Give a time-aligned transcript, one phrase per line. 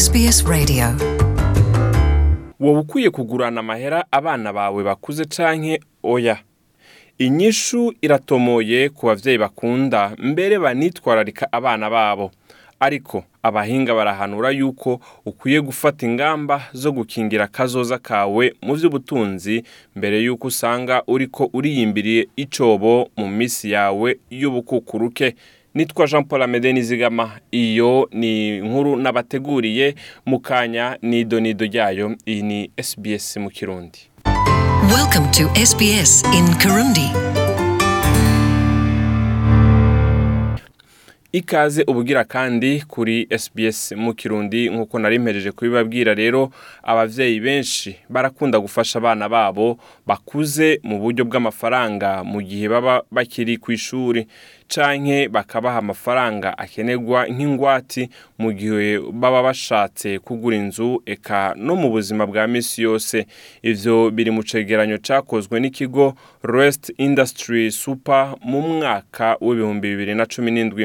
[0.00, 0.84] SBS Radio
[2.60, 6.36] wowe ukwiye kugurana amahera abana bawe bakuze canke oya
[7.18, 12.30] inyishu iratomoye ku babyeyi bakunda mbere banitwararika abana babo
[12.80, 19.56] ariko abahinga barahanura yuko ukwiye gufata ingamba zo gukingira kazoza kawe mu by'ubutunzi
[19.98, 24.08] mbere y'uko usanga uriko uriyimbiriye icobo mu misi yawe
[24.40, 25.34] y'ubukukuruke
[25.74, 29.94] nitwa jean paul amede nizigama iyo ni inkuru n'abateguriye
[30.26, 34.10] mu kanya n'idonido ryayo iyi ni SBS mu kirundi
[41.32, 46.50] ikaze ubugira kandi kuri SBS mu kirundi nk'uko nari kubibabwira rero
[46.82, 53.70] ababyeyi benshi barakunda gufasha abana babo bakuze mu buryo bw'amafaranga mu gihe baba bakiri ku
[53.72, 54.26] ishuri
[54.74, 58.02] canke bakabaha amafaranga akenegwa nk'ingwati
[58.40, 58.86] mu gihe
[59.20, 63.16] baba bashatse kugura inzu eka no mu buzima bwa misi yose
[63.70, 66.06] ivyo biri mu cegeranyo cakozwe n'ikigo
[66.54, 70.84] Rest Industry Super mu mwaka w'ibihumbi bibiri na cumi n'indwi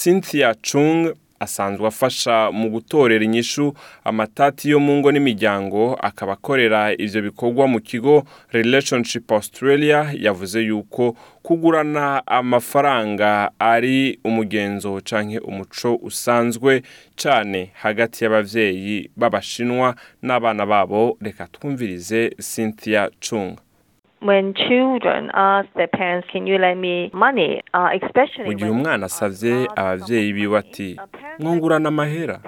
[0.00, 3.66] Cynthia Chung asanzwe afasha mu gutorera inyishu
[4.08, 8.14] amatati yo mu ngo n'imiryango akaba akorera ibyo bikorwa mu kigo
[8.58, 11.02] Relationship Australia yavuze yuko
[11.46, 12.04] kugurana
[12.38, 13.30] amafaranga
[13.74, 13.98] ari
[14.28, 16.70] umugenzo canke umuco usanzwe
[17.22, 19.88] cane hagati y’ababyeyi b'abashinwa
[20.26, 22.20] n'abana babo reka twumvirize
[22.50, 23.52] Cynthia Chung
[24.24, 27.58] When children ask their parents, can you lend me money?
[27.74, 30.96] Uh, especially mu gihe umwana asabye ababyeyi biwe ati
[31.38, 32.40] mwungurana amahera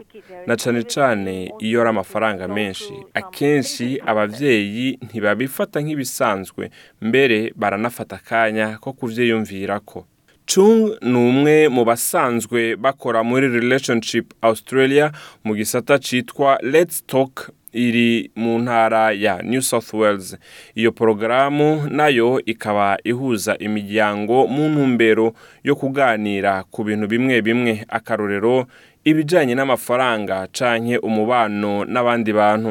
[0.47, 6.63] na cyane cyane iyo ari amafaranga menshi akenshi ababyeyi ntibabifata nk'ibisanzwe
[7.09, 10.07] mbere baranafata akanya ko ko
[10.47, 15.11] Chung ni umwe mu basanzwe bakora muri Relationship Australia
[15.45, 20.39] mu gisata cyitwa Let's Talk iri mu ntara ya new south wales
[20.75, 25.35] iyo porogaramu nayo ikaba ihuza imiryango mu ntumbero
[25.67, 28.67] yo kuganira ku bintu bimwe bimwe akarorero
[29.11, 32.71] ibijyanye n'amafaranga canke umubano n'abandi bantu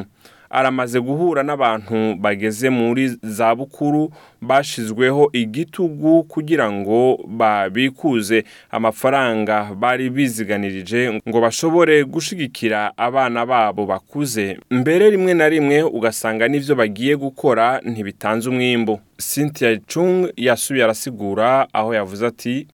[0.54, 7.02] aramaze guhura n'abantu bageze muri za bukuru bashizweho igitugu kugira ngo
[7.40, 8.38] babikuze
[8.78, 14.46] amafaranga bari biziganirije ngo bashobore gushigikira abana babo bakuze
[14.80, 21.94] mbere rimwe na rimwe ugasanga n'ibyo bagiye gukora ntibitanze umwimbu cynthia Chung yasubiye arasigura aho
[21.96, 22.68] yavuze ati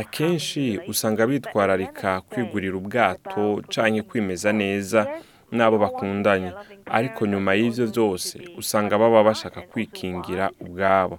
[0.00, 5.06] akenshi usanga bitwararika kwigurira ubwato cyangwa kwimeza neza
[5.50, 6.50] n'abo bakundanye
[6.86, 11.18] ariko nyuma y'ibyo byose usanga baba bashaka kwikingira ubwabo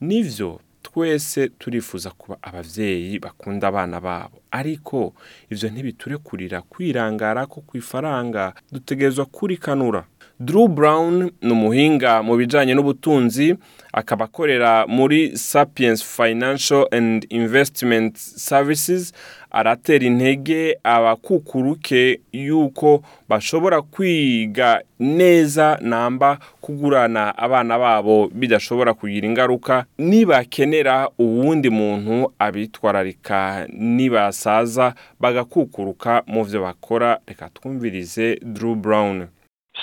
[0.00, 5.12] n'ibyo twese turifuza kuba ababyeyi bakunda abana babo ariko
[5.52, 10.04] ibyo ntibiturekurira kwirangara ko ku ifaranga dutegerezwa kurikanura
[10.40, 13.56] Drew Brown ni umuhinga mu bijyanye n'ubutunzi
[13.92, 19.12] akaba akorera muri Sapiens Financial and Investment Services
[19.50, 31.08] aratera intege abakukuruke yuko bashobora kwiga neza namba kugurana abana babo bidashobora kugira ingaruka nibakenera
[31.18, 39.26] uwundi muntu abitwararika nibasaza bagakukuruka mu byo bakora reka twumvirize Drew Brown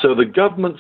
[0.10, 0.78] Government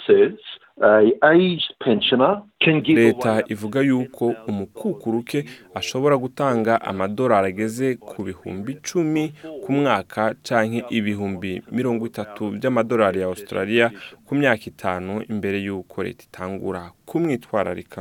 [2.88, 5.39] leta ivuga yuko umukukuruke
[5.79, 9.23] ashobora gutanga amadolari ageze ku bihumbi icumi
[9.63, 13.85] ku mwaka cyangwa ibihumbi mirongo itatu by'amadolari ya Australia
[14.25, 18.00] ku myaka itanu imbere y'uko leta itangura kumwitwararika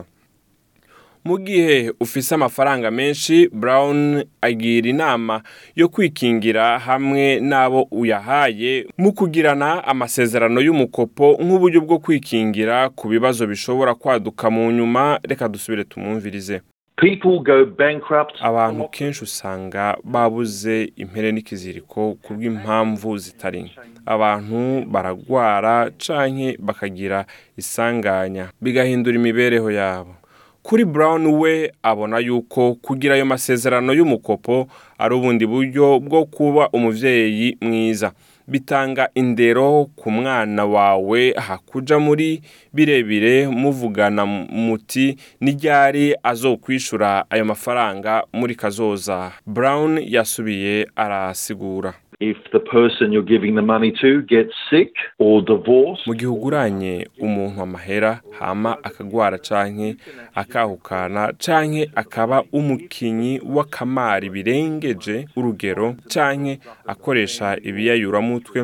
[1.25, 5.43] mu gihe ufise amafaranga menshi brown agira inama
[5.75, 13.95] yo kwikingira hamwe n'abo uyahaye mu kugirana amasezerano y'umukopo nk'uburyo bwo kwikingira ku bibazo bishobora
[13.95, 16.57] kwaduka mu nyuma reka dusubire tumwumvirize
[18.47, 19.83] abantu kenshi usanga
[20.15, 23.73] babuze impere n'ikiziriko ku bw'impamvu zitari nke
[24.15, 24.61] abantu
[24.93, 27.19] baragwara canke bakagira
[27.63, 30.13] isanganya bigahindura imibereho yabo
[30.63, 34.69] kuri Brown we abona yuko kugira ayo masezerano y'umukopo
[34.99, 38.13] ari ubundi buryo bwo kuba umubyeyi mwiza
[38.47, 42.43] bitanga indero ku mwana wawe hakuja muri
[42.73, 51.95] birebire muvugana muti n'iryari azokwishura ayo mafaranga muri kazoza brown yasubiye arasigura
[52.53, 52.61] the
[53.01, 54.23] the giving money to
[56.07, 59.97] mu gihe uguranye umuntu amahera hama akagwara canke
[60.35, 68.59] akahukana canke akaba umukinnyi w'akamari birengeje urugero canke akoresha ibiyayuramutwe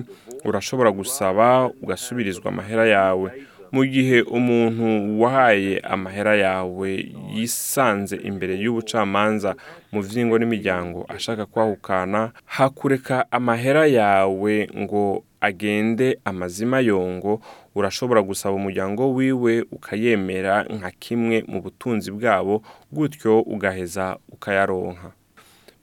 [0.49, 3.31] urashobora gusaba ugasubirizwa amahera yawe
[3.73, 4.87] mu gihe umuntu
[5.21, 6.89] wahaye amahera yawe
[7.37, 9.51] yisanze imbere y'ubucamanza
[9.93, 12.21] mu by'ingo n'imiryango ashaka kwahukana
[12.57, 15.03] hakureka amahera yawe ngo
[15.41, 17.33] agende amazima yongo
[17.79, 22.55] urashobora gusaba umuryango wiwe ukayemera nka kimwe mu butunzi bwabo
[22.93, 25.09] gutyo ugaheza ukayaronka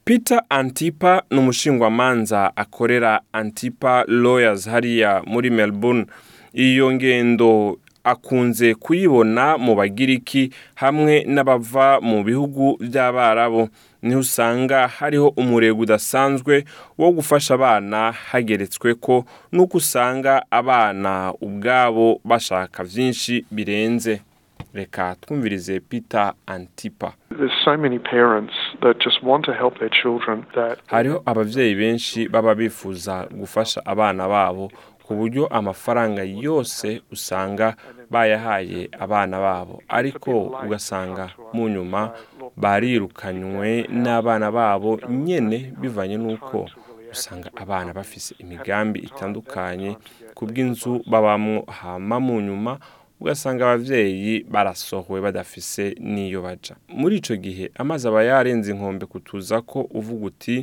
[0.06, 6.06] Peter Antipa ni umushingwamanza akorera Antipa Lawyers hariya muri Melbourne
[6.56, 7.75] iyo ngendo
[8.07, 10.50] akunze kuyibona mu bagiriki
[10.80, 13.68] hamwe n'abava mu bihugu by'abarabo
[14.06, 16.54] niho usanga hariho umurego udasanzwe
[17.02, 18.00] wo gufasha abana
[18.30, 19.16] hageretswe ko
[19.54, 24.13] n'uko usanga abana ubwabo bashaka byinshi birenze
[24.78, 27.10] reka twumvirize peter antipa
[30.94, 34.69] hariho ababyeyi benshi baba bifuza gufasha abana babo
[35.06, 37.68] ku buryo amafaranga yose usanga
[38.13, 40.31] bayahaye abana babo ariko
[40.66, 42.02] ugasanga mu nyuma
[42.62, 43.69] barirukanywe
[44.04, 44.90] n'abana babo
[45.25, 46.57] nyine bivanye n'uko
[47.13, 49.90] usanga abana bafise imigambi itandukanye
[50.38, 52.72] ku bw'inzu babamo hama mu nyuma
[53.22, 56.74] ugasanga ababyeyi barasohowe badafise n'iyo baja.
[57.00, 60.58] muri icyo gihe amazi aba yarenze inkombe kutuza ko uvuga uti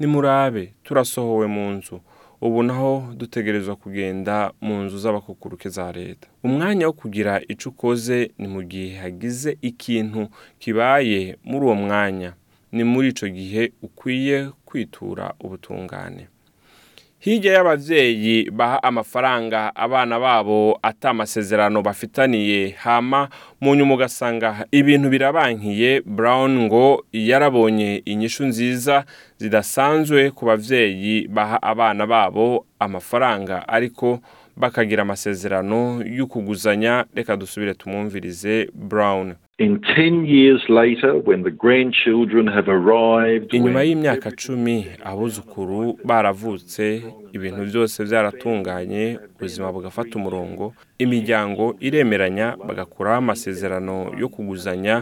[0.00, 1.96] nimurabe turasohowe mu nzu
[2.40, 4.34] ubu naho dutegerezwa kugenda
[4.66, 10.20] mu nzu z'abakukuruke za leta umwanya wo kugira icyo ukoze ni mu gihe hagize ikintu
[10.62, 12.30] kibaye muri uwo mwanya
[12.74, 14.38] ni muri icyo gihe ukwiye
[14.68, 16.22] kwitura ubutungane
[17.18, 23.28] hirya y'ababyeyi baha amafaranga abana babo ata amasezerano bafitaniye hama
[23.60, 29.04] mu nyuma ugasanga ibintu birabankiye Brown ngo yarabonye inyishu nziza
[29.40, 34.20] zidasanzwe ku babyeyi baha abana babo amafaranga ariko
[34.56, 39.34] bakagira amasezerano yo kuguzanya reka dusubire tumwumvirize Brown
[43.56, 46.84] inyuma y'imyaka cumi abuzukuru baravutse
[47.36, 49.04] ibintu byose byaratunganye
[49.40, 50.64] ubuzima bugafata umurongo
[51.04, 54.96] imiryango iremeranya bagakuraho amasezerano yo kuguzanya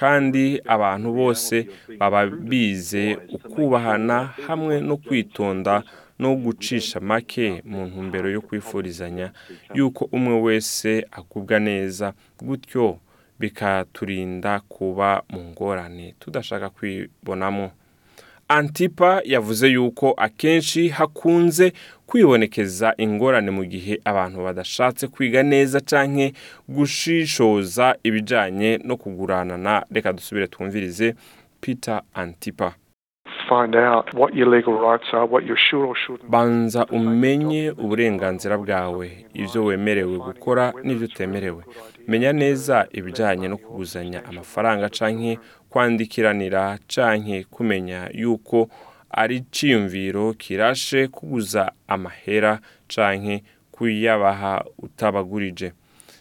[0.00, 0.44] kandi
[0.74, 1.54] abantu bose
[2.00, 2.20] baba
[2.50, 3.04] bize
[3.52, 5.72] ukubahana hamwe no kwitonda
[6.18, 9.30] no gucisha make mu ntumbero yo kwifurizanya
[9.74, 12.12] yuko umwe wese agubwa neza
[12.42, 12.98] gutyo
[13.38, 17.70] bikaturinda kuba mu ngorane tudashaka kwibonamo
[18.48, 21.72] antipa yavuze yuko akenshi hakunze
[22.06, 26.30] kwibonekeza ingorane mu gihe abantu badashatse kwiga neza cyangwa
[26.68, 31.14] gushishoza ibijyanye no kuguranana reka dusubire twumvirize
[31.60, 32.74] peter antipa
[36.28, 39.06] banza umenye uburenganzira bwawe
[39.40, 41.62] ibyo wemerewe gukora n'ibyo utemerewe
[42.10, 45.32] menya neza ibijyanye no kuguzanya amafaranga cyangwa
[45.72, 46.62] kwandikiranira
[46.92, 48.58] canke kumenya yuko
[49.22, 51.62] ari icyiyumviro kirashe kuguza
[51.94, 52.52] amahera
[52.92, 53.34] canke
[53.74, 54.52] kuyabaha
[54.86, 55.68] utabagurije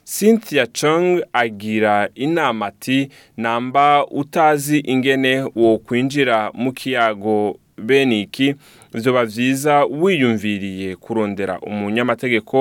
[0.10, 8.56] cynthia chong agira inama ati namba utazi ingene wo kwinjira mu kiyago beniki
[8.94, 12.60] byoba byiza wiyumviriye kurondera umunyamategeko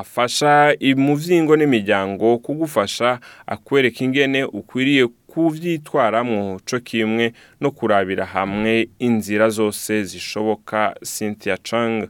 [0.00, 3.08] afasha imubyingo n'imiryango kugufasha
[3.54, 7.24] akwereka ingene ukwiriye kubyitwaramo cyo kimwe
[7.60, 12.08] no kurabira hamwe inzira zose zishoboka cynthia chang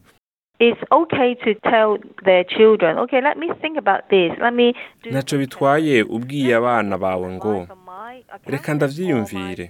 [5.10, 7.54] ntacyo bitwaye ubwiye abana bawe ngo
[8.52, 9.64] reka ndabyiyumvire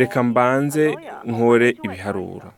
[0.00, 0.84] reka mbanze
[1.30, 2.48] nkore ibiharuro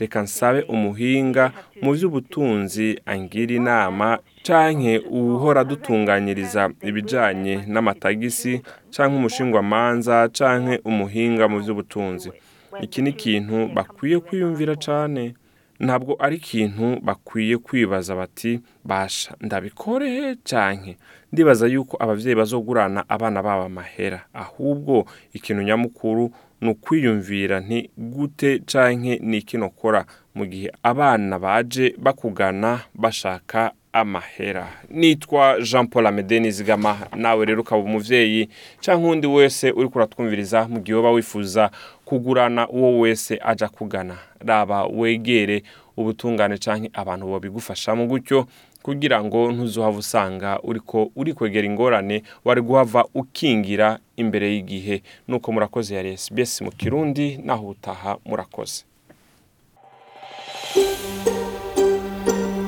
[0.00, 1.44] reka nsabe umuhinga
[1.82, 4.06] mu by'ubutunzi angira inama
[4.46, 8.52] canke uwuhora dutunganyiriza ibijyanye n'amatagisi
[8.94, 12.28] canke umushingwamanza canke umuhinga mu by'ubutunzi
[12.84, 15.22] iki ni ikintu bakwiye kwiyumvira cyane
[15.80, 18.52] ntabwo ari ikintu bakwiye kwibaza bati
[18.84, 20.90] basha ndabikore cyane
[21.32, 24.94] ndibaza yuko ababyeyi bazogurana abana babo amahera ahubwo
[25.36, 26.24] ikintu nyamukuru
[26.60, 27.78] ni ukwiyumvira nti
[28.14, 30.00] gute cyane ni iki nokora
[30.36, 32.70] mu gihe abana baje bakugana
[33.02, 33.58] bashaka
[34.00, 38.48] amahera nitwa jean paul amede nizigama nawe rero ukaba umubyeyi
[38.80, 41.70] cyangwa undi wese uri kuratwumviriza mu gihe uba wifuza
[42.04, 45.62] kugurana uwo wese ajya kugana raba wegere
[45.96, 48.46] ubutungane cyangwa abantu babigufashamo gutyo
[48.82, 55.46] kugira ngo ntuzuhave usanga uri ko uri kwegera ingorane wari guhava ukingira imbere y'igihe nuko
[55.52, 58.84] murakoze ya SBS mu kirundi naho utaha murakoze